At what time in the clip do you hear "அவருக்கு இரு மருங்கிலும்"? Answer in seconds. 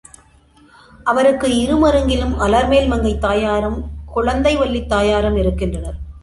1.03-2.33